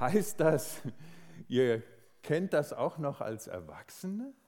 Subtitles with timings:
[0.00, 0.80] Heißt das,
[1.48, 1.82] ihr
[2.22, 4.32] kennt das auch noch als Erwachsene?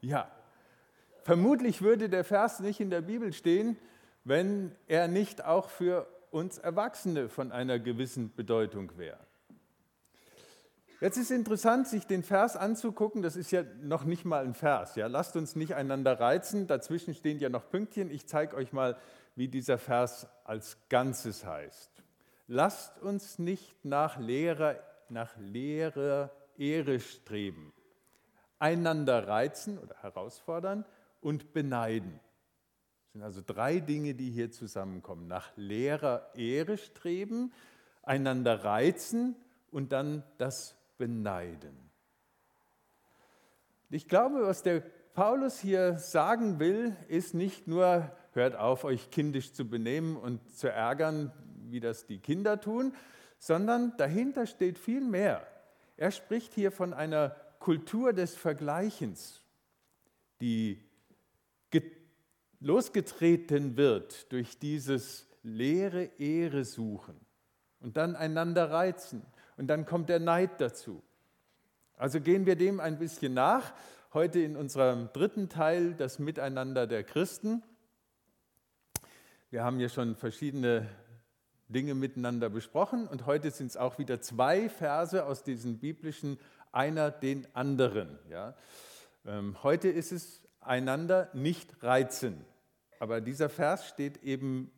[0.00, 0.30] Ja,
[1.22, 3.78] vermutlich würde der Vers nicht in der Bibel stehen,
[4.24, 9.20] wenn er nicht auch für uns Erwachsene von einer gewissen Bedeutung wäre.
[11.00, 13.22] Jetzt ist interessant, sich den Vers anzugucken.
[13.22, 14.94] Das ist ja noch nicht mal ein Vers.
[14.96, 15.06] Ja?
[15.06, 16.66] Lasst uns nicht einander reizen.
[16.66, 18.10] Dazwischen stehen ja noch Pünktchen.
[18.10, 18.96] Ich zeige euch mal,
[19.36, 21.93] wie dieser Vers als Ganzes heißt.
[22.46, 24.76] Lasst uns nicht nach leerer,
[25.08, 27.72] nach leerer Ehre streben,
[28.58, 30.84] einander reizen oder herausfordern
[31.20, 32.20] und beneiden.
[33.04, 35.26] Das sind also drei Dinge, die hier zusammenkommen.
[35.26, 37.52] Nach leerer Ehre streben,
[38.02, 39.36] einander reizen
[39.70, 41.90] und dann das beneiden.
[43.90, 44.82] Ich glaube, was der
[45.14, 50.68] Paulus hier sagen will, ist nicht nur, hört auf, euch kindisch zu benehmen und zu
[50.68, 51.32] ärgern,
[51.74, 52.94] wie das die Kinder tun,
[53.38, 55.44] sondern dahinter steht viel mehr.
[55.96, 59.42] Er spricht hier von einer Kultur des Vergleichens,
[60.40, 60.80] die
[62.60, 67.20] losgetreten wird durch dieses leere Ehre suchen
[67.80, 69.22] und dann einander reizen
[69.56, 71.02] und dann kommt der Neid dazu.
[71.96, 73.74] Also gehen wir dem ein bisschen nach.
[74.14, 77.62] Heute in unserem dritten Teil, das Miteinander der Christen.
[79.50, 80.88] Wir haben ja schon verschiedene
[81.68, 86.38] Dinge miteinander besprochen und heute sind es auch wieder zwei Verse aus diesen biblischen
[86.72, 88.18] Einer den anderen.
[88.28, 88.54] Ja.
[89.24, 92.44] Ähm, heute ist es einander nicht reizen,
[93.00, 94.70] aber dieser Vers steht eben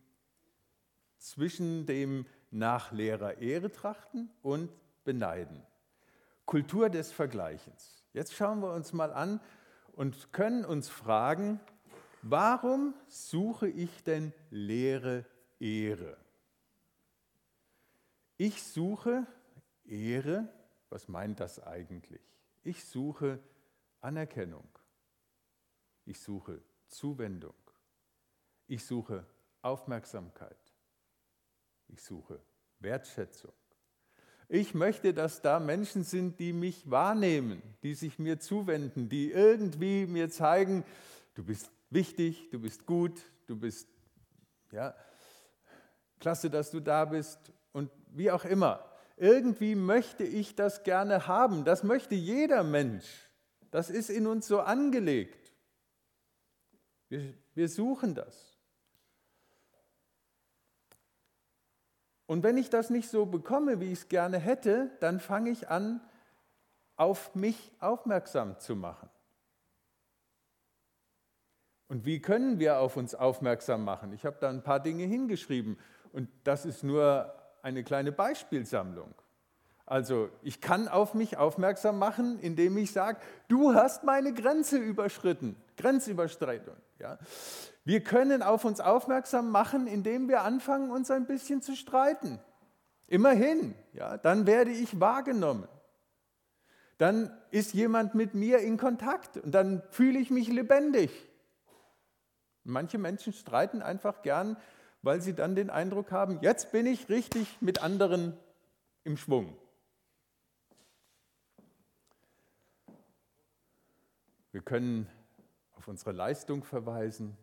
[1.19, 4.71] zwischen dem nach leerer Ehre trachten und
[5.05, 5.63] beneiden.
[6.45, 8.05] Kultur des Vergleichens.
[8.13, 9.41] Jetzt schauen wir uns mal an
[9.93, 11.61] und können uns fragen,
[12.23, 15.25] warum suche ich denn leere
[15.59, 16.17] Ehre?
[18.37, 19.27] Ich suche
[19.85, 20.49] Ehre,
[20.91, 22.21] was meint das eigentlich?
[22.63, 23.39] Ich suche
[24.01, 24.69] Anerkennung.
[26.05, 27.55] Ich suche Zuwendung.
[28.67, 29.25] Ich suche
[29.63, 30.57] Aufmerksamkeit.
[31.89, 32.41] Ich suche
[32.81, 33.53] Wertschätzung.
[34.49, 40.07] Ich möchte, dass da Menschen sind, die mich wahrnehmen, die sich mir zuwenden, die irgendwie
[40.07, 40.85] mir zeigen,
[41.35, 43.89] du bist wichtig, du bist gut, du bist,
[44.71, 44.95] ja,
[46.21, 47.53] klasse, dass du da bist
[48.17, 48.85] wie auch immer.
[49.17, 51.65] Irgendwie möchte ich das gerne haben.
[51.65, 53.29] Das möchte jeder Mensch.
[53.71, 55.53] Das ist in uns so angelegt.
[57.09, 58.57] Wir, wir suchen das.
[62.27, 65.69] Und wenn ich das nicht so bekomme, wie ich es gerne hätte, dann fange ich
[65.69, 66.01] an,
[66.97, 69.09] auf mich aufmerksam zu machen.
[71.89, 74.13] Und wie können wir auf uns aufmerksam machen?
[74.13, 75.79] Ich habe da ein paar Dinge hingeschrieben
[76.13, 77.33] und das ist nur
[77.67, 79.13] eine kleine Beispielsammlung.
[79.87, 83.19] Also ich kann auf mich aufmerksam machen, indem ich sage,
[83.49, 86.77] du hast meine Grenze überschritten, Grenzüberschreitung.
[87.01, 87.19] Ja.
[87.85, 92.39] Wir können auf uns aufmerksam machen, indem wir anfangen, uns ein bisschen zu streiten.
[93.09, 95.67] Immerhin, ja, dann werde ich wahrgenommen.
[96.99, 101.11] Dann ist jemand mit mir in Kontakt und dann fühle ich mich lebendig.
[102.63, 104.57] Manche Menschen streiten einfach gern,
[105.07, 108.37] weil sie dann den Eindruck haben, jetzt bin ich richtig mit anderen
[109.05, 109.57] im Schwung.
[114.51, 115.09] Wir können
[115.75, 117.37] auf unsere Leistung verweisen.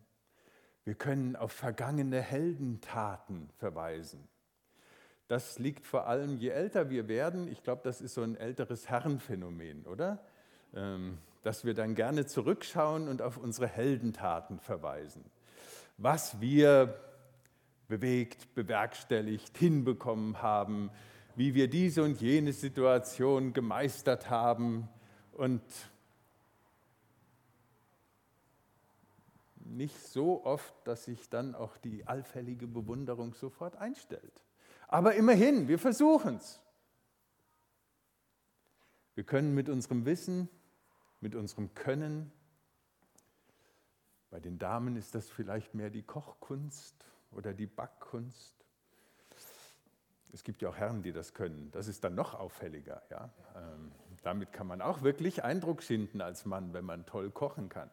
[0.84, 4.28] Wir können auf vergangene Heldentaten verweisen.
[5.28, 8.90] Das liegt vor allem, je älter wir werden, ich glaube, das ist so ein älteres
[8.90, 10.22] Herrenphänomen, oder?
[10.74, 15.24] Ähm, dass wir dann gerne zurückschauen und auf unsere Heldentaten verweisen.
[15.96, 17.00] Was wir
[17.88, 20.90] bewegt, bewerkstelligt, hinbekommen haben,
[21.36, 24.88] wie wir diese und jene Situation gemeistert haben
[25.32, 25.62] und
[29.56, 34.42] nicht so oft, dass sich dann auch die allfällige Bewunderung sofort einstellt.
[34.88, 36.60] Aber immerhin, wir versuchen es.
[39.14, 40.48] Wir können mit unserem Wissen,
[41.20, 42.32] mit unserem Können,
[44.30, 48.54] bei den Damen ist das vielleicht mehr die Kochkunst oder die Backkunst.
[50.32, 51.70] Es gibt ja auch Herren, die das können.
[51.72, 53.02] Das ist dann noch auffälliger.
[53.10, 53.30] Ja?
[53.56, 53.92] Ähm,
[54.22, 57.90] damit kann man auch wirklich Eindruck schinden als Mann, wenn man toll kochen kann.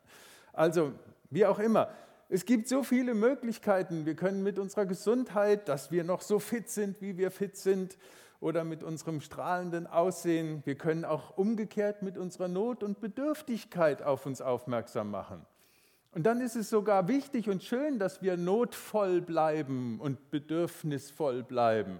[0.53, 0.93] Also
[1.29, 1.89] wie auch immer.
[2.29, 4.05] Es gibt so viele Möglichkeiten.
[4.05, 7.97] Wir können mit unserer Gesundheit, dass wir noch so fit sind, wie wir fit sind,
[8.41, 10.63] oder mit unserem strahlenden Aussehen.
[10.65, 15.45] Wir können auch umgekehrt mit unserer Not und Bedürftigkeit auf uns aufmerksam machen.
[16.13, 21.99] Und dann ist es sogar wichtig und schön, dass wir notvoll bleiben und bedürfnisvoll bleiben.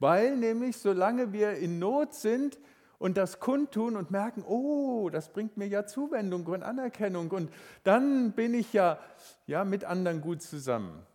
[0.00, 2.58] Weil nämlich, solange wir in Not sind
[2.98, 7.52] und das kundtun und merken, oh, das bringt mir ja Zuwendung und Anerkennung und
[7.84, 8.98] dann bin ich ja,
[9.46, 11.06] ja mit anderen gut zusammen.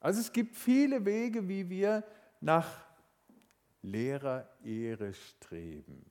[0.00, 2.04] Also es gibt viele Wege, wie wir
[2.40, 2.68] nach
[3.82, 6.04] leerer Ehre streben.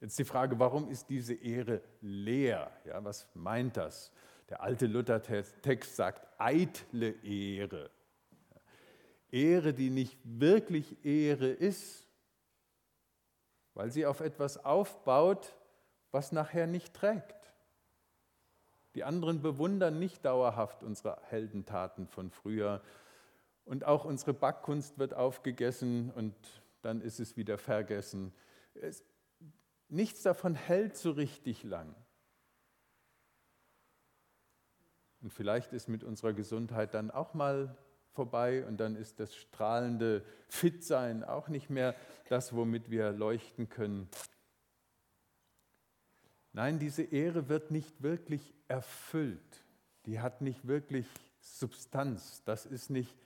[0.00, 2.70] Jetzt die Frage, warum ist diese Ehre leer?
[2.84, 4.12] Ja, was meint das?
[4.48, 7.90] Der alte Luther-Text sagt eitle Ehre.
[9.30, 12.06] Ehre, die nicht wirklich Ehre ist,
[13.74, 15.54] weil sie auf etwas aufbaut,
[16.10, 17.52] was nachher nicht trägt.
[18.94, 22.82] Die anderen bewundern nicht dauerhaft unsere Heldentaten von früher.
[23.64, 26.34] Und auch unsere Backkunst wird aufgegessen und
[26.82, 28.32] dann ist es wieder vergessen.
[28.74, 29.04] Es,
[29.88, 31.94] nichts davon hält so richtig lang.
[35.20, 37.76] Und vielleicht ist mit unserer Gesundheit dann auch mal
[38.12, 41.94] vorbei und dann ist das strahlende Fitsein auch nicht mehr
[42.28, 44.08] das, womit wir leuchten können.
[46.52, 49.64] Nein, diese Ehre wird nicht wirklich erfüllt.
[50.06, 51.06] Die hat nicht wirklich
[51.40, 52.42] Substanz.
[52.44, 53.16] Das ist nicht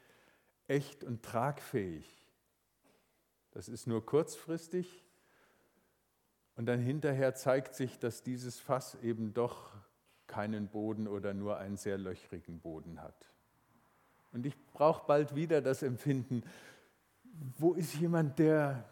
[0.67, 2.07] echt und tragfähig.
[3.53, 5.05] Das ist nur kurzfristig
[6.57, 9.71] und dann hinterher zeigt sich, dass dieses Fass eben doch
[10.27, 13.33] keinen Boden oder nur einen sehr löchrigen Boden hat.
[14.33, 16.43] Und ich brauche bald wieder das Empfinden,
[17.59, 18.89] wo ist jemand, der,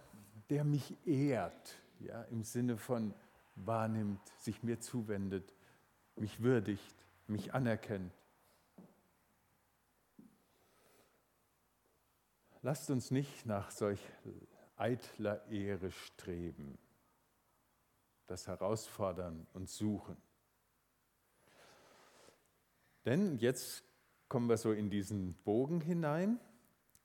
[0.51, 3.15] der mich ehrt, ja, im Sinne von
[3.55, 5.55] wahrnimmt, sich mir zuwendet,
[6.17, 6.95] mich würdigt,
[7.27, 8.13] mich anerkennt.
[12.63, 14.01] Lasst uns nicht nach solch
[14.77, 16.79] eitler Ehre streben,
[18.31, 20.17] das herausfordern und suchen.
[23.05, 23.83] Denn jetzt
[24.29, 26.39] kommen wir so in diesen Bogen hinein,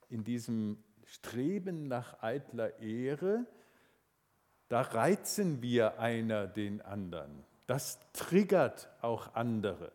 [0.09, 3.45] in diesem Streben nach eitler Ehre,
[4.67, 7.43] da reizen wir einer den anderen.
[7.67, 9.91] Das triggert auch andere.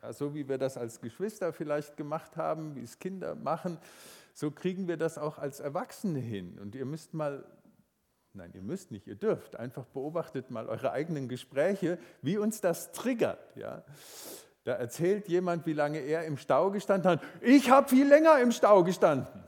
[0.00, 3.78] Ja, so wie wir das als Geschwister vielleicht gemacht haben, wie es Kinder machen,
[4.34, 6.58] so kriegen wir das auch als Erwachsene hin.
[6.58, 7.44] Und ihr müsst mal,
[8.34, 12.92] nein, ihr müsst nicht, ihr dürft, einfach beobachtet mal eure eigenen Gespräche, wie uns das
[12.92, 13.56] triggert.
[13.56, 13.84] Ja.
[14.64, 17.22] Da erzählt jemand, wie lange er im Stau gestanden hat.
[17.40, 19.42] Ich habe viel länger im Stau gestanden.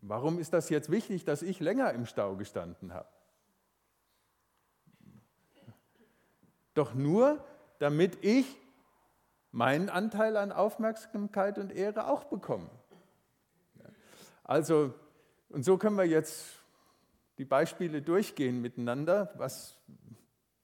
[0.00, 3.08] Warum ist das jetzt wichtig, dass ich länger im Stau gestanden habe?
[6.74, 7.44] Doch nur,
[7.78, 8.56] damit ich
[9.50, 12.70] meinen Anteil an Aufmerksamkeit und Ehre auch bekomme.
[14.44, 14.94] Also,
[15.48, 16.44] und so können wir jetzt
[17.38, 19.78] die Beispiele durchgehen miteinander, was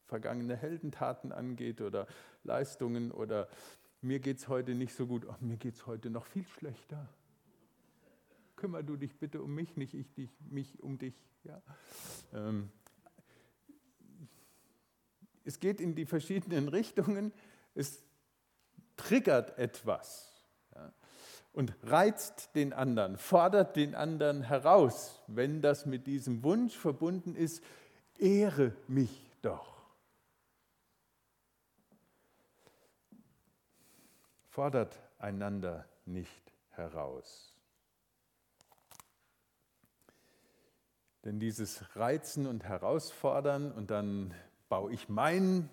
[0.05, 2.07] vergangene Heldentaten angeht oder
[2.43, 3.47] Leistungen oder
[4.01, 7.07] mir geht es heute nicht so gut, oh, mir geht es heute noch viel schlechter.
[8.55, 11.15] Kümmer du dich bitte um mich, nicht ich dich, mich um dich.
[11.43, 11.61] Ja?
[12.33, 12.69] Ähm,
[15.45, 17.33] es geht in die verschiedenen Richtungen,
[17.75, 18.03] es
[18.97, 20.32] triggert etwas?
[21.53, 27.63] Und reizt den anderen, fordert den anderen heraus, wenn das mit diesem Wunsch verbunden ist,
[28.17, 29.73] ehre mich doch.
[34.53, 37.55] fordert einander nicht heraus.
[41.25, 44.31] Denn dieses Reizen und Herausfordern und dann
[44.69, 45.71] baue ich mein,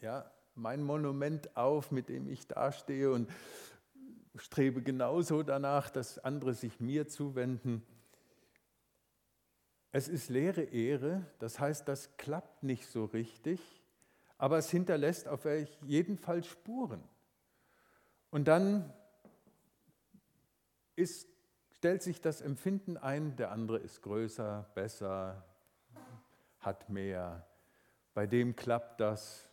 [0.00, 3.30] ja, mein Monument auf, mit dem ich dastehe und
[4.38, 7.86] strebe genauso danach, dass andere sich mir zuwenden.
[9.90, 13.60] Es ist leere Ehre, das heißt, das klappt nicht so richtig,
[14.36, 15.46] aber es hinterlässt auf
[15.82, 17.02] jeden Fall Spuren.
[18.30, 18.92] Und dann
[20.94, 21.28] ist,
[21.72, 25.44] stellt sich das Empfinden ein, der andere ist größer, besser,
[26.60, 27.46] hat mehr.
[28.14, 29.48] Bei dem klappt das,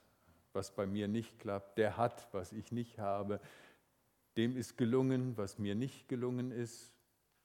[0.54, 1.78] was bei mir nicht klappt.
[1.78, 3.40] Der hat, was ich nicht habe.
[4.38, 6.94] Dem ist gelungen, was mir nicht gelungen ist.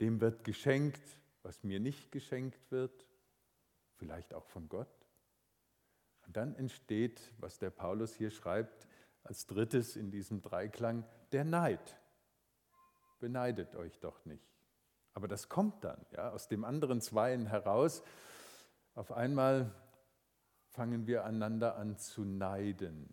[0.00, 1.02] Dem wird geschenkt,
[1.42, 3.06] was mir nicht geschenkt wird.
[3.96, 4.88] Vielleicht auch von Gott.
[6.26, 8.88] Und dann entsteht, was der Paulus hier schreibt,
[9.24, 11.98] als drittes in diesem Dreiklang, der Neid.
[13.18, 14.48] Beneidet euch doch nicht.
[15.12, 18.02] Aber das kommt dann ja, aus dem anderen Zweien heraus.
[18.94, 19.72] Auf einmal
[20.68, 23.12] fangen wir einander an zu neiden.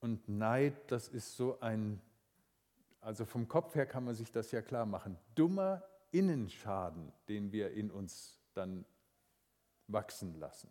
[0.00, 2.00] Und Neid, das ist so ein,
[3.00, 7.72] also vom Kopf her kann man sich das ja klar machen, dummer Innenschaden, den wir
[7.72, 8.84] in uns dann
[9.88, 10.70] wachsen lassen.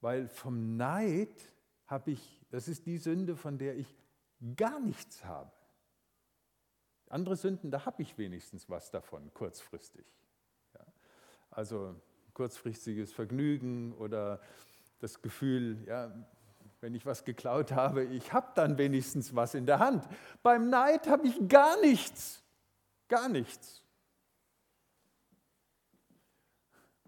[0.00, 1.34] Weil vom Neid
[1.86, 3.94] habe ich, das ist die Sünde, von der ich
[4.56, 5.52] gar nichts habe.
[7.08, 10.06] Andere Sünden, da habe ich wenigstens was davon, kurzfristig.
[10.74, 10.86] Ja.
[11.50, 12.00] Also
[12.32, 14.40] kurzfristiges Vergnügen oder
[15.00, 16.12] das Gefühl, ja,
[16.80, 20.08] wenn ich was geklaut habe, ich habe dann wenigstens was in der Hand.
[20.42, 22.42] Beim Neid habe ich gar nichts,
[23.08, 23.84] gar nichts.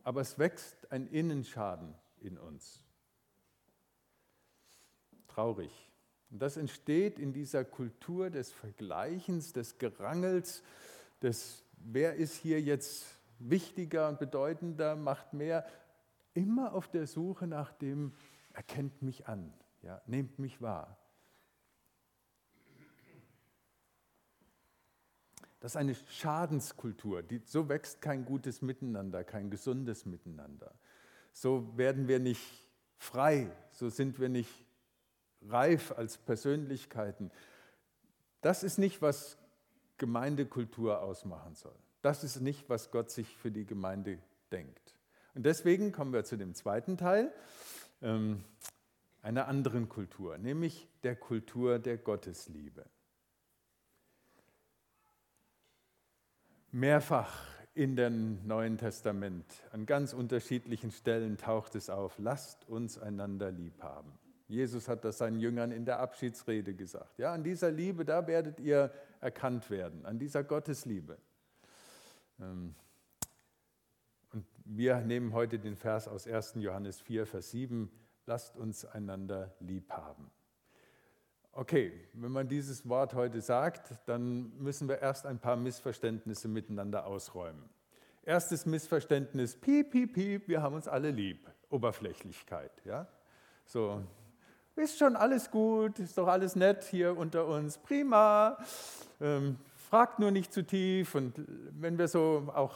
[0.04, 2.82] Aber es wächst ein Innenschaden in uns.
[5.28, 5.70] Traurig.
[6.30, 10.62] Und das entsteht in dieser Kultur des Vergleichens, des Gerangels,
[11.22, 13.06] des Wer ist hier jetzt
[13.40, 15.66] wichtiger und bedeutender, macht mehr,
[16.32, 18.12] immer auf der Suche nach dem,
[18.52, 19.52] erkennt mich an,
[19.82, 20.98] ja, nehmt mich wahr.
[25.60, 27.22] Das ist eine Schadenskultur.
[27.22, 30.74] Die, so wächst kein gutes Miteinander, kein gesundes Miteinander.
[31.32, 32.42] So werden wir nicht
[32.98, 34.50] frei, so sind wir nicht
[35.42, 37.30] reif als Persönlichkeiten.
[38.40, 39.38] Das ist nicht, was
[39.98, 41.76] Gemeindekultur ausmachen soll.
[42.02, 44.18] Das ist nicht, was Gott sich für die Gemeinde
[44.50, 44.96] denkt.
[45.34, 47.32] Und deswegen kommen wir zu dem zweiten Teil
[48.02, 48.44] ähm,
[49.22, 52.84] einer anderen Kultur, nämlich der Kultur der Gottesliebe.
[56.72, 63.50] Mehrfach in dem Neuen Testament, an ganz unterschiedlichen Stellen taucht es auf, lasst uns einander
[63.50, 64.12] lieb haben.
[64.48, 67.18] Jesus hat das seinen Jüngern in der Abschiedsrede gesagt.
[67.18, 71.16] Ja, an dieser Liebe, da werdet ihr erkannt werden, an dieser Gottesliebe.
[72.38, 72.74] Ähm,
[74.32, 76.54] und wir nehmen heute den Vers aus 1.
[76.56, 77.90] Johannes 4, Vers 7,
[78.26, 80.30] lasst uns einander lieb haben.
[81.52, 87.06] Okay, wenn man dieses Wort heute sagt, dann müssen wir erst ein paar Missverständnisse miteinander
[87.06, 87.68] ausräumen.
[88.22, 91.50] Erstes Missverständnis, piep, piep, piep, wir haben uns alle lieb.
[91.68, 93.06] Oberflächlichkeit, ja?
[93.66, 94.02] So,
[94.76, 98.56] ist schon alles gut, ist doch alles nett hier unter uns, prima.
[99.20, 99.58] Ähm,
[99.90, 101.34] fragt nur nicht zu tief und
[101.72, 102.74] wenn wir so auch,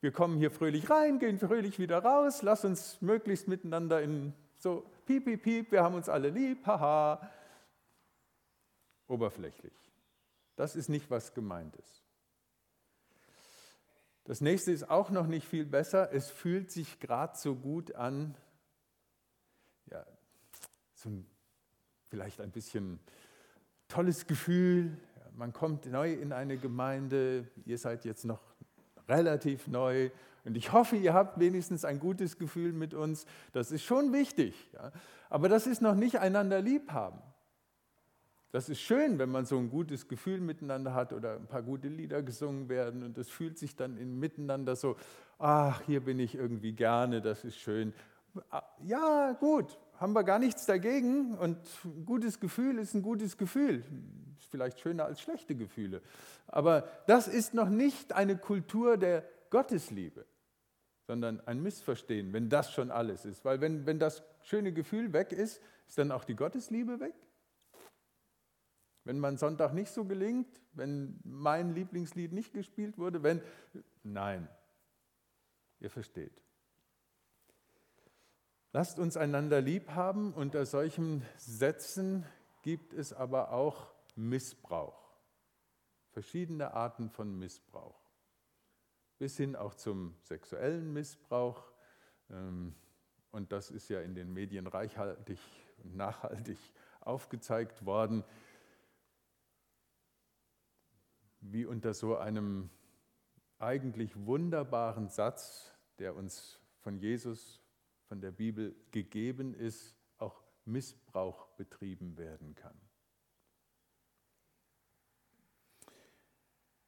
[0.00, 4.84] wir kommen hier fröhlich rein, gehen fröhlich wieder raus, lass uns möglichst miteinander in so
[5.06, 7.30] piep, piep, piep, wir haben uns alle lieb, haha.
[9.06, 9.72] Oberflächlich.
[10.56, 12.02] Das ist nicht, was gemeint ist.
[14.24, 16.12] Das nächste ist auch noch nicht viel besser.
[16.12, 18.34] Es fühlt sich gerade so gut an,
[19.86, 20.04] ja,
[20.92, 21.26] so ein,
[22.10, 23.00] vielleicht ein bisschen
[23.86, 24.98] tolles Gefühl,
[25.34, 28.40] man kommt neu in eine Gemeinde, ihr seid jetzt noch
[29.08, 30.10] relativ neu
[30.48, 33.26] und ich hoffe, ihr habt wenigstens ein gutes Gefühl mit uns.
[33.52, 34.54] Das ist schon wichtig.
[34.72, 34.92] Ja.
[35.30, 37.20] Aber das ist noch nicht einander lieb haben.
[38.50, 41.88] Das ist schön, wenn man so ein gutes Gefühl miteinander hat oder ein paar gute
[41.88, 44.96] Lieder gesungen werden und es fühlt sich dann in miteinander so,
[45.38, 47.92] ach, hier bin ich irgendwie gerne, das ist schön.
[48.86, 53.84] Ja, gut, haben wir gar nichts dagegen und ein gutes Gefühl ist ein gutes Gefühl.
[54.38, 56.00] Ist vielleicht schöner als schlechte Gefühle.
[56.46, 60.24] Aber das ist noch nicht eine Kultur der Gottesliebe,
[61.08, 63.42] sondern ein Missverstehen, wenn das schon alles ist.
[63.42, 67.14] Weil wenn, wenn das schöne Gefühl weg ist, ist dann auch die Gottesliebe weg?
[69.04, 73.40] Wenn mein Sonntag nicht so gelingt, wenn mein Lieblingslied nicht gespielt wurde, wenn...
[74.02, 74.48] Nein,
[75.80, 76.42] ihr versteht.
[78.74, 80.34] Lasst uns einander lieb haben.
[80.34, 82.26] Unter solchen Sätzen
[82.60, 85.16] gibt es aber auch Missbrauch.
[86.10, 88.07] Verschiedene Arten von Missbrauch.
[89.18, 91.72] Bis hin auch zum sexuellen Missbrauch.
[92.30, 92.74] Ähm,
[93.30, 95.38] und das ist ja in den Medien reichhaltig
[95.82, 96.58] und nachhaltig
[97.00, 98.24] aufgezeigt worden,
[101.40, 102.70] wie unter so einem
[103.58, 107.60] eigentlich wunderbaren Satz, der uns von Jesus
[108.04, 112.87] von der Bibel gegeben ist, auch Missbrauch betrieben werden kann.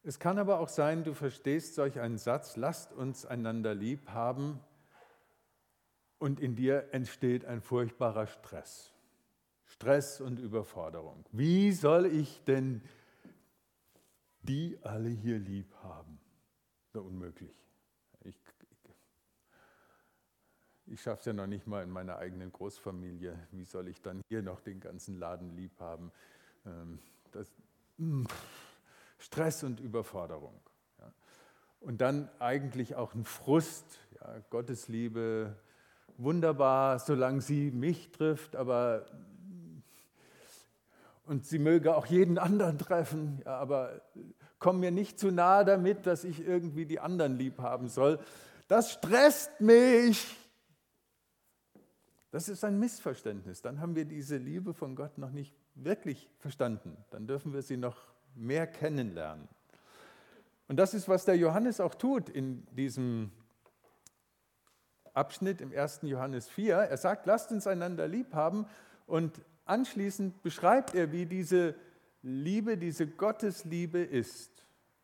[0.03, 4.61] Es kann aber auch sein, du verstehst solch einen Satz, lasst uns einander lieb haben
[6.19, 8.93] und in dir entsteht ein furchtbarer Stress.
[9.67, 11.25] Stress und Überforderung.
[11.33, 12.83] Wie soll ich denn
[14.43, 16.19] die alle hier lieb haben?
[16.93, 17.61] So unmöglich.
[20.91, 23.39] Ich schaffe es ja noch nicht mal in meiner eigenen Großfamilie.
[23.53, 26.11] Wie soll ich dann hier noch den ganzen Laden lieb haben?
[26.67, 26.99] Ähm,
[27.31, 27.49] das,
[27.99, 28.25] mm,
[29.31, 30.59] Stress und Überforderung.
[30.99, 31.13] Ja.
[31.79, 33.85] Und dann eigentlich auch ein Frust.
[34.21, 35.57] Ja, Gottes Liebe,
[36.17, 39.07] wunderbar, solange sie mich trifft, aber
[41.27, 44.03] und sie möge auch jeden anderen treffen, ja, aber
[44.59, 48.19] komm mir nicht zu nahe damit, dass ich irgendwie die anderen lieb haben soll.
[48.67, 50.37] Das stresst mich.
[52.33, 53.63] Das ist ein Missverständnis.
[53.63, 56.97] Dann haben wir diese Liebe von Gott noch nicht wirklich verstanden.
[57.11, 57.97] Dann dürfen wir sie noch
[58.35, 59.49] mehr kennenlernen.
[60.69, 63.33] Und das ist, was der Johannes auch tut in diesem
[65.15, 66.01] Abschnitt im 1.
[66.03, 66.75] Johannes 4.
[66.77, 68.67] Er sagt, lasst uns einander lieb haben
[69.07, 71.75] und anschließend beschreibt er, wie diese
[72.23, 74.51] Liebe, diese Gottesliebe ist.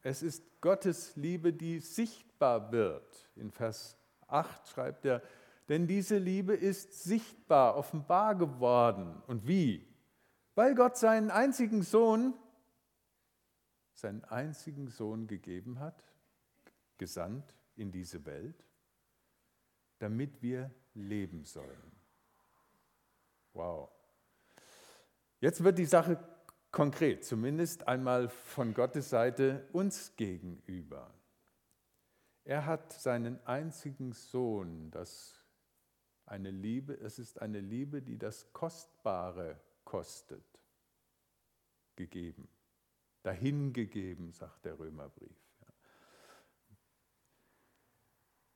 [0.03, 3.29] Es ist Gottes Liebe, die sichtbar wird.
[3.35, 3.97] In Vers
[4.29, 5.23] 8 schreibt er,
[5.69, 9.21] denn diese Liebe ist sichtbar, offenbar geworden.
[9.27, 9.85] Und wie?
[10.55, 12.35] Weil Gott seinen einzigen Sohn,
[13.97, 16.05] seinen einzigen Sohn gegeben hat,
[16.99, 18.67] gesandt in diese Welt,
[19.99, 21.93] damit wir leben sollen.
[23.55, 23.91] Wow.
[25.41, 26.23] Jetzt wird die Sache
[26.71, 31.11] konkret, zumindest einmal von Gottes Seite uns gegenüber.
[32.45, 35.43] Er hat seinen einzigen Sohn, das
[36.27, 40.45] eine Liebe, es ist eine Liebe, die das Kostbare kostet,
[41.97, 42.47] gegeben,
[43.27, 45.37] dahingegeben, sagt der Römerbrief.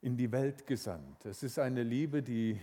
[0.00, 1.26] In die Welt gesandt.
[1.26, 2.60] Es ist eine Liebe, die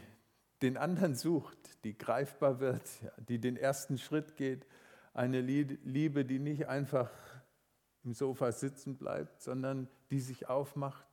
[0.62, 2.82] den anderen sucht, die greifbar wird,
[3.28, 4.66] die den ersten Schritt geht.
[5.14, 7.12] Eine Liebe, die nicht einfach
[8.04, 11.08] im Sofa sitzen bleibt, sondern die sich aufmacht,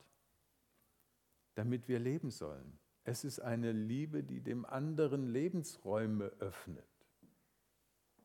[1.54, 2.78] damit wir leben sollen.
[3.02, 6.86] Es ist eine Liebe, die dem anderen Lebensräume öffnet.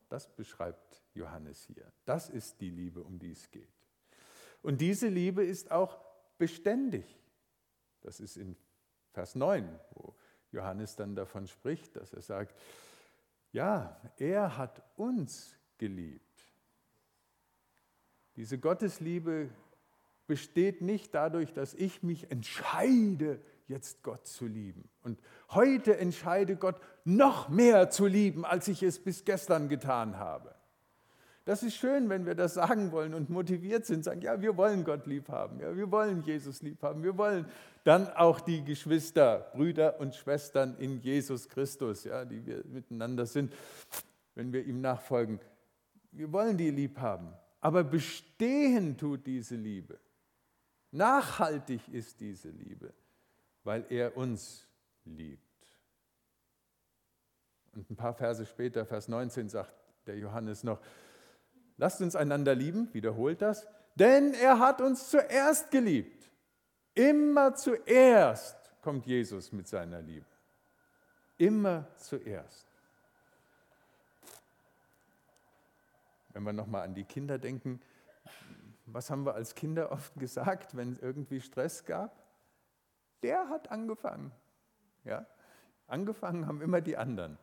[0.08, 1.92] Das beschreibt Johannes hier.
[2.04, 3.68] Das ist die Liebe, um die es geht.
[4.62, 5.98] Und diese Liebe ist auch
[6.38, 7.04] beständig.
[8.00, 8.56] Das ist in
[9.12, 10.14] Vers 9, wo
[10.50, 12.58] Johannes dann davon spricht, dass er sagt,
[13.52, 16.24] ja, er hat uns geliebt.
[18.36, 19.50] Diese Gottesliebe
[20.26, 24.88] besteht nicht dadurch, dass ich mich entscheide, jetzt Gott zu lieben.
[25.02, 30.54] Und heute entscheide Gott noch mehr zu lieben, als ich es bis gestern getan habe.
[31.50, 34.84] Das ist schön, wenn wir das sagen wollen und motiviert sind, sagen, ja, wir wollen
[34.84, 37.44] Gott lieb haben, ja, wir wollen Jesus lieb haben, wir wollen
[37.82, 43.52] dann auch die Geschwister, Brüder und Schwestern in Jesus Christus, ja, die wir miteinander sind,
[44.36, 45.40] wenn wir ihm nachfolgen.
[46.12, 49.98] Wir wollen die lieb haben, aber bestehen tut diese Liebe.
[50.92, 52.92] Nachhaltig ist diese Liebe
[53.64, 54.66] weil er uns
[55.04, 55.42] liebt.
[57.72, 59.72] Und ein paar Verse später, Vers 19, sagt
[60.06, 60.80] der Johannes noch,
[61.80, 63.66] lasst uns einander lieben, wiederholt das,
[63.96, 66.30] denn er hat uns zuerst geliebt.
[66.94, 70.26] Immer zuerst kommt Jesus mit seiner Liebe.
[71.38, 72.66] Immer zuerst.
[76.32, 77.80] Wenn wir nochmal an die Kinder denken,
[78.86, 82.20] was haben wir als Kinder oft gesagt, wenn es irgendwie Stress gab?
[83.22, 84.32] der hat angefangen.
[85.04, 85.26] Ja?
[85.86, 87.38] Angefangen haben immer die anderen.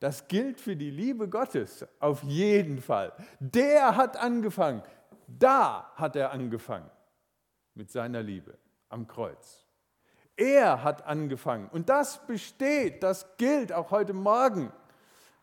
[0.00, 3.12] Das gilt für die Liebe Gottes auf jeden Fall.
[3.40, 4.82] Der hat angefangen.
[5.26, 6.88] Da hat er angefangen
[7.74, 8.56] mit seiner Liebe
[8.88, 9.66] am Kreuz.
[10.36, 11.68] Er hat angefangen.
[11.68, 14.72] Und das besteht, das gilt auch heute Morgen.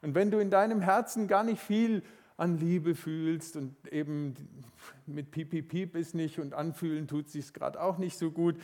[0.02, 2.04] Und wenn du in deinem Herzen gar nicht viel
[2.38, 4.36] an Liebe fühlst und eben
[5.06, 8.56] mit Pipi Piep ist nicht und anfühlen tut sich gerade auch nicht so gut,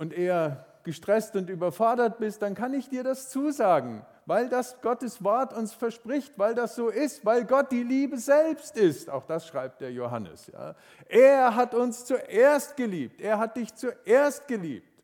[0.00, 5.24] und eher gestresst und überfordert bist, dann kann ich dir das zusagen, weil das Gottes
[5.24, 9.10] Wort uns verspricht, weil das so ist, weil Gott die Liebe selbst ist.
[9.10, 10.46] Auch das schreibt der Johannes.
[10.46, 10.76] Ja.
[11.08, 13.20] Er hat uns zuerst geliebt.
[13.20, 15.02] Er hat dich zuerst geliebt.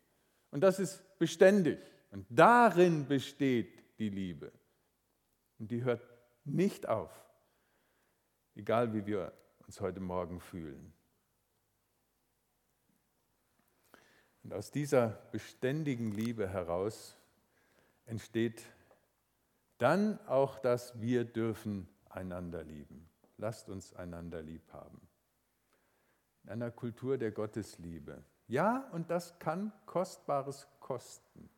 [0.52, 1.80] Und das ist beständig.
[2.12, 4.52] Und darin besteht die Liebe.
[5.58, 6.06] Und die hört
[6.44, 7.10] nicht auf,
[8.54, 9.32] egal wie wir
[9.66, 10.92] uns heute Morgen fühlen.
[14.44, 17.16] Und aus dieser beständigen Liebe heraus
[18.04, 18.62] entsteht
[19.78, 23.08] dann auch das Wir dürfen einander lieben.
[23.38, 25.00] Lasst uns einander lieb haben.
[26.44, 28.22] In einer Kultur der Gottesliebe.
[28.48, 31.50] Ja, und das kann Kostbares kosten.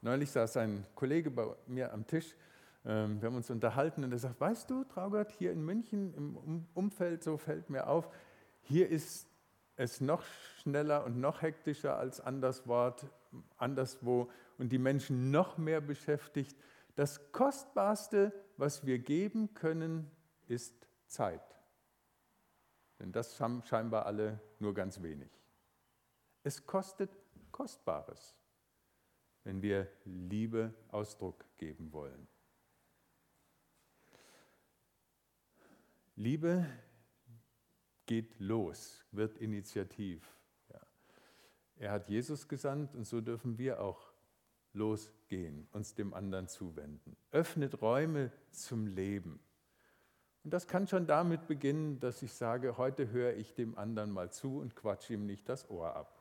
[0.00, 2.34] Neulich saß ein Kollege bei mir am Tisch,
[2.86, 6.66] ähm, wir haben uns unterhalten und er sagt, weißt du, Traugott, hier in München im
[6.74, 8.08] Umfeld, so fällt mir auf,
[8.62, 9.28] hier ist
[9.74, 10.22] es noch
[10.60, 16.56] schneller und noch hektischer als anderswo und die Menschen noch mehr beschäftigt.
[16.94, 20.10] Das Kostbarste, was wir geben können,
[20.46, 21.42] ist Zeit.
[22.98, 25.30] Denn das haben scheinbar alle nur ganz wenig.
[26.42, 27.10] Es kostet
[27.52, 28.36] Kostbares,
[29.44, 32.26] wenn wir Liebe Ausdruck geben wollen.
[36.14, 36.66] Liebe
[38.06, 40.34] geht los, wird initiativ.
[41.76, 44.15] Er hat Jesus gesandt und so dürfen wir auch
[44.76, 47.16] losgehen, uns dem anderen zuwenden.
[47.32, 49.40] Öffnet Räume zum Leben.
[50.44, 54.30] Und das kann schon damit beginnen, dass ich sage, heute höre ich dem anderen mal
[54.30, 56.12] zu und quatsche ihm nicht das Ohr ab.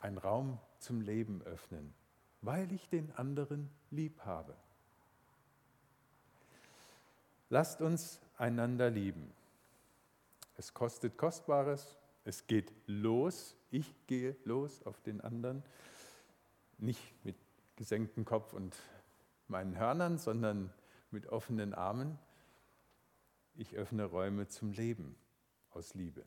[0.00, 1.94] Ein Raum zum Leben öffnen,
[2.42, 4.54] weil ich den anderen lieb habe.
[7.48, 9.32] Lasst uns einander lieben.
[10.56, 15.62] Es kostet Kostbares, es geht los, ich gehe los auf den anderen,
[16.78, 17.36] nicht mit
[17.76, 18.76] gesenktem Kopf und
[19.48, 20.72] meinen Hörnern, sondern
[21.10, 22.18] mit offenen Armen.
[23.54, 25.16] Ich öffne Räume zum Leben
[25.70, 26.24] aus Liebe.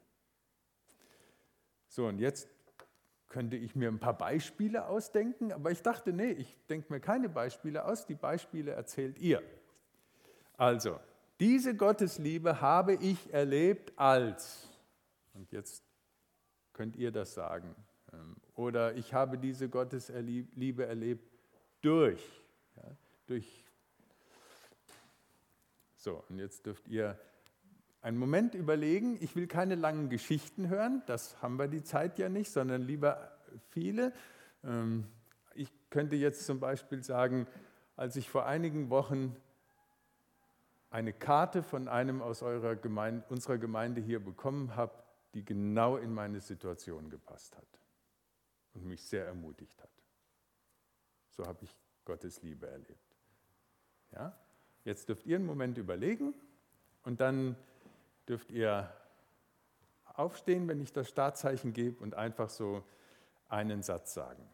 [1.87, 2.47] So, und jetzt
[3.29, 7.29] könnte ich mir ein paar Beispiele ausdenken, aber ich dachte, nee, ich denke mir keine
[7.29, 9.41] Beispiele aus, die Beispiele erzählt ihr.
[10.55, 10.99] Also,
[11.39, 14.69] diese Gottesliebe habe ich erlebt als,
[15.33, 15.82] und jetzt
[16.73, 17.75] könnt ihr das sagen,
[18.11, 21.31] ähm, oder ich habe diese Gottesliebe erlebt
[21.81, 22.21] durch,
[22.75, 22.91] ja,
[23.27, 23.65] durch.
[25.95, 27.17] So, und jetzt dürft ihr
[28.01, 29.17] einen Moment überlegen.
[29.21, 33.31] Ich will keine langen Geschichten hören, das haben wir die Zeit ja nicht, sondern lieber
[33.69, 34.11] viele.
[34.63, 35.05] Ähm,
[35.55, 37.47] ich könnte jetzt zum Beispiel sagen,
[37.95, 39.35] als ich vor einigen Wochen
[40.89, 42.43] eine Karte von einem aus
[42.81, 45.02] Gemeinde, unserer Gemeinde hier bekommen habe,
[45.33, 47.67] die genau in meine Situation gepasst hat
[48.73, 49.89] und mich sehr ermutigt hat.
[51.31, 53.15] So habe ich Gottes Liebe erlebt.
[54.11, 54.37] Ja?
[54.83, 56.33] Jetzt dürft ihr einen Moment überlegen
[57.03, 57.55] und dann
[58.27, 58.93] dürft ihr
[60.05, 62.83] aufstehen, wenn ich das Startzeichen gebe und einfach so
[63.49, 64.47] einen Satz sagen.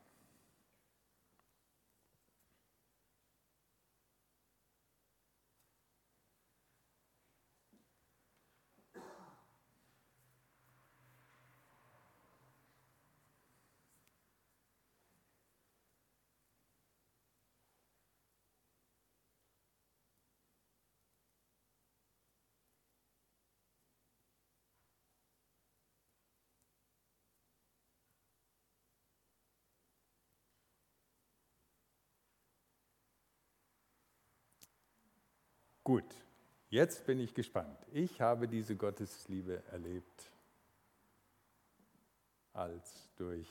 [35.90, 36.14] Gut,
[36.70, 37.80] jetzt bin ich gespannt.
[37.92, 40.32] Ich habe diese Gottesliebe erlebt
[42.54, 43.48] als durch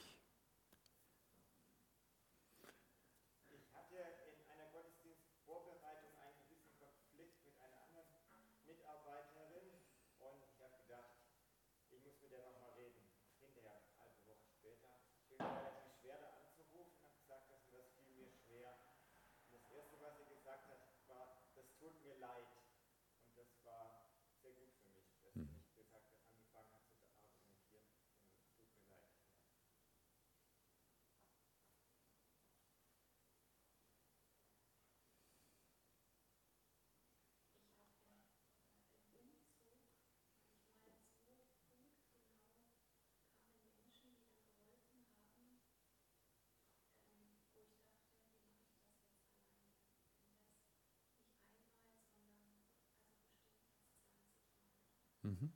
[55.28, 55.52] Mhm.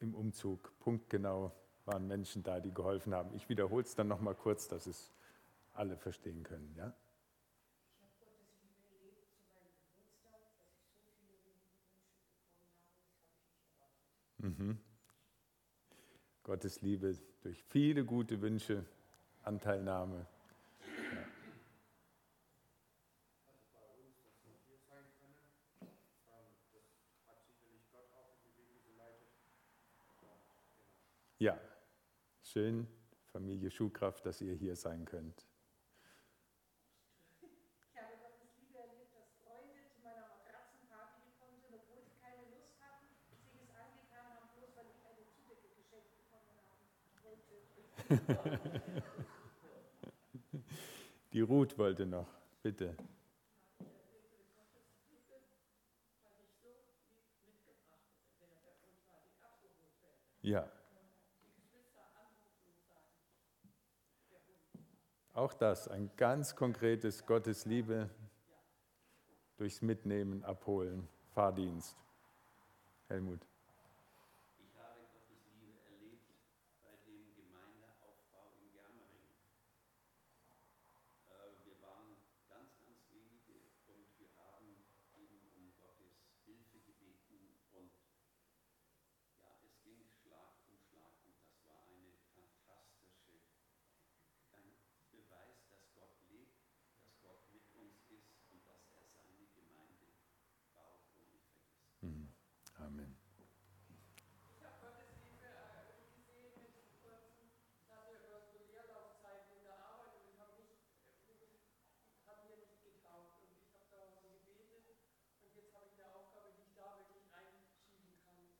[0.00, 1.52] Im Umzug, punktgenau,
[1.84, 3.32] waren Menschen da, die geholfen haben.
[3.34, 5.12] Ich wiederhole es dann noch mal kurz, dass es
[5.72, 6.74] alle verstehen können.
[6.76, 6.94] Ja?
[14.38, 14.80] Mhm.
[16.42, 18.84] Gottes Liebe durch viele gute Wünsche,
[19.42, 20.26] Anteilnahme.
[31.44, 31.60] Ja,
[32.40, 32.88] schön,
[33.26, 35.44] Familie Schuhkraft, dass ihr hier sein könnt.
[37.42, 42.48] Ich habe Gottes Liebe erlebt, dass Freunde zu meiner Matratzenparty gekommen sind, obwohl sie keine
[42.48, 46.80] Lust hatten, sich es angetan haben, bloß weil ich eine Zudecke geschenkt bekommen habe.
[51.34, 52.96] Die Ruth wollte noch, bitte.
[60.40, 60.73] Ja.
[65.34, 68.08] Auch das, ein ganz konkretes Gottesliebe
[69.56, 71.96] durchs Mitnehmen, Abholen, Fahrdienst.
[73.08, 73.40] Helmut.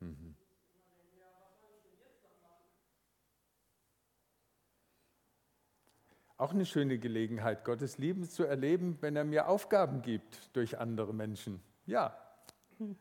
[0.05, 0.35] Mhm.
[6.37, 11.15] Auch eine schöne Gelegenheit, Gottes Lieben zu erleben, wenn er mir Aufgaben gibt durch andere
[11.15, 11.63] Menschen.
[11.87, 12.17] Ja.
[12.79, 12.97] Hm.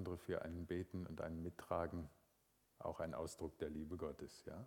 [0.00, 2.08] Andere für einen beten und einen mittragen,
[2.78, 4.66] auch ein Ausdruck der Liebe Gottes, ja?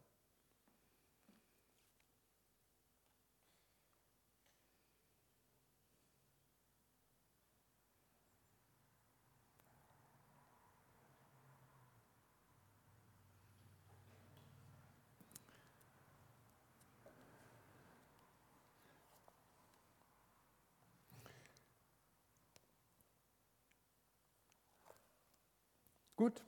[26.23, 26.41] Gut,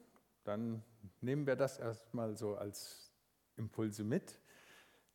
[0.45, 0.81] dann
[1.19, 3.11] nehmen wir das erstmal so als
[3.57, 4.39] Impulse mit.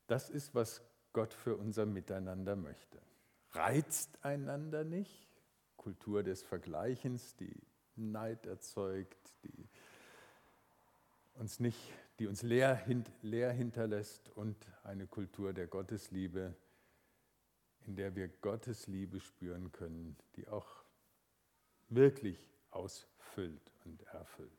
[0.06, 0.82] Das ist, was
[1.14, 3.00] Gott für unser Miteinander möchte.
[3.52, 5.26] Reizt einander nicht,
[5.78, 7.56] Kultur des Vergleichens, die
[7.96, 9.66] Neid erzeugt, die
[11.32, 11.80] uns nicht,
[12.18, 12.84] die uns leer,
[13.22, 16.54] leer hinterlässt und eine Kultur der Gottesliebe,
[17.86, 20.84] in der wir Gottes Liebe spüren können, die auch
[21.88, 24.50] wirklich ausfüllt und erfüllt.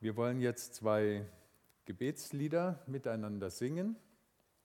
[0.00, 1.24] Wir wollen jetzt zwei
[1.84, 3.96] Gebetslieder miteinander singen.